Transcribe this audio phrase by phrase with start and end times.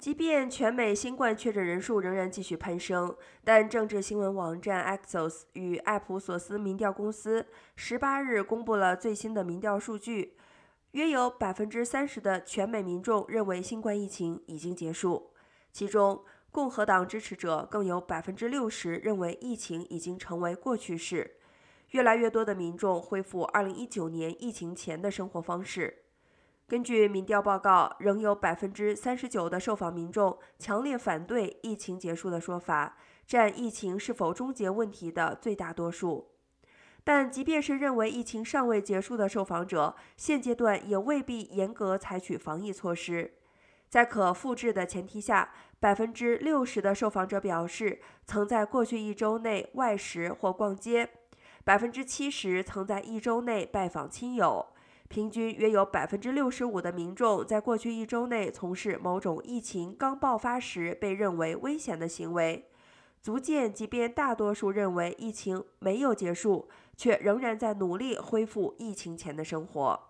[0.00, 7.46] 即便全美新冠确诊人数仍然继续攀升，但政治新闻网站 Axios 与艾普索斯民调公司
[7.76, 10.38] 十八日公布了最新的民调数据，
[10.92, 15.34] 约有百分之三十的全美民众认为新冠疫情已经结束，
[15.70, 21.36] 其中共和党支持者更有百分之六十认为疫情已经成为过去式。
[21.90, 26.04] 越来越多的民众恢复二零一九年疫情前的生活方式。
[26.70, 36.28] 根据民调报告，仍有百分之三十九的受访民众强烈反对疫情结束的说法，占疫情是否终结问题的最大多数。
[37.02, 43.32] 但即便是认为疫情尚未结束的受访者，现阶段也未必严格采取防疫措施。
[43.88, 51.10] 在可复制的前提下，百分之六十的受访者表示曾在过去一周内外食或逛街，
[51.64, 54.68] 百分之七十曾在一周内拜访亲友。
[55.10, 62.70] 平均约有百分之六十五的民众在过去一周内从事某种疫情刚爆发时被认为危险的行为，
[63.20, 70.00] 足见即便大多数认为疫情没有结束，却仍然在努力恢复疫情前的生活。